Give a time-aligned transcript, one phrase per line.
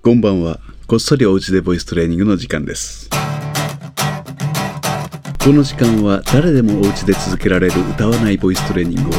[0.00, 0.60] こんばんは。
[0.86, 3.10] こっそりおうちでボイストレーニングの時間です。
[5.42, 9.12] この時間は誰でもおうちで続けられる歌わないボイストレーニングを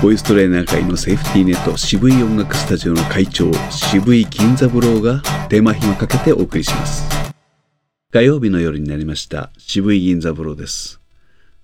[0.00, 7.04] ボイストレーナー界のセーフティーネット渋い音楽スタジオの会長渋い銀座ブローが手間暇かけてお送りします。
[8.12, 11.00] 火曜日の夜になりました渋い銀座ブローです。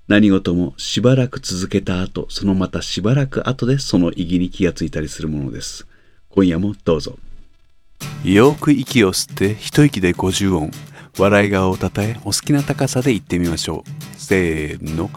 [0.08, 5.86] 何事もしばらく続けた後、そのまたしばらく後でその意義に気がついたりするものです。
[6.30, 7.16] 今夜もどうぞ。
[8.24, 10.70] よく息を吸って一息で50音。
[11.18, 13.90] 笑い顔をたたえお好きな高さで言ってみましょう。
[14.16, 15.10] せーの。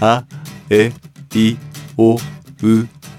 [0.00, 0.24] あ
[0.70, 0.92] え
[1.34, 1.56] い
[1.96, 2.18] おう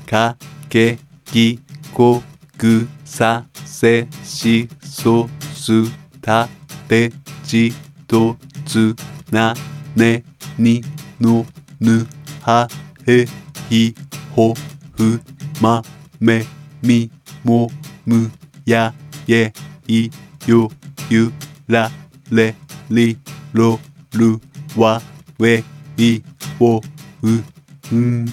[0.05, 0.37] か
[0.69, 1.59] けき
[1.93, 2.21] こ
[2.57, 5.71] くさせしそす
[6.21, 6.47] た
[6.87, 7.11] て
[7.43, 7.73] ち
[8.07, 8.35] と
[8.65, 8.95] つ
[9.31, 9.53] な
[9.95, 10.23] ね
[10.57, 10.81] に
[11.19, 11.45] の
[11.79, 12.07] ぬ
[12.41, 12.67] は
[13.07, 13.25] へ
[13.69, 13.95] ひ
[14.35, 14.53] ほ
[14.97, 15.21] ふ
[15.61, 15.81] ま
[16.19, 16.45] め
[16.81, 17.09] み
[17.43, 17.69] も
[18.05, 18.31] む
[18.65, 18.93] や
[19.27, 19.53] え
[19.87, 20.09] い
[20.47, 20.69] よ
[21.09, 21.31] ゆ
[21.67, 21.89] ら
[22.31, 22.55] れ
[22.89, 23.17] り
[23.53, 23.79] ろ
[24.13, 24.39] る
[24.77, 25.01] わ
[25.39, 25.63] we
[25.97, 26.21] い
[26.59, 26.81] お
[27.91, 28.25] うん。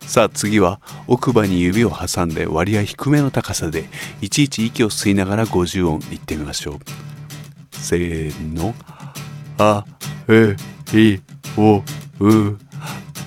[0.00, 3.84] さあ次は奥歯に指を挟んで割合低めの高さで
[4.20, 6.78] いちいち息を吸いながら50音言ってみましょう。
[7.72, 8.74] せーの。
[9.58, 9.84] あ
[10.28, 10.56] え
[10.96, 11.20] い
[11.56, 11.82] お
[12.20, 12.58] う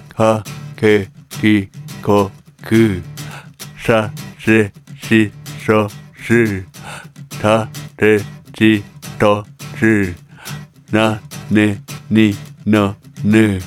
[0.10, 0.44] か
[0.76, 1.70] けき
[2.02, 2.32] こ
[2.64, 3.02] く
[3.86, 4.72] させ
[5.02, 5.37] し。
[5.68, 5.90] そ
[6.26, 6.64] す
[7.42, 8.22] たて
[8.54, 8.82] ち
[9.20, 9.46] と
[9.78, 10.16] つ
[10.94, 12.34] なねに
[12.66, 13.60] のぬ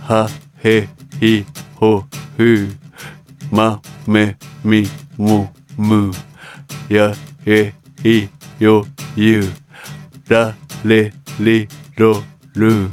[0.00, 0.28] は
[0.62, 2.04] へひほ
[2.36, 2.68] ふ
[3.50, 6.12] まめみもむ
[6.88, 7.12] や
[7.44, 7.72] え
[8.04, 8.28] い
[8.60, 9.42] よゆ
[10.28, 12.22] られりろ
[12.54, 12.90] る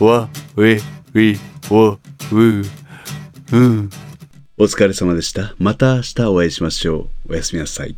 [0.00, 0.80] わえ
[1.14, 1.38] い
[1.70, 2.00] おう
[3.52, 3.90] うん。
[4.62, 5.54] お疲れ様でした。
[5.58, 7.32] また明日お会いしましょう。
[7.32, 7.96] おやすみなさい。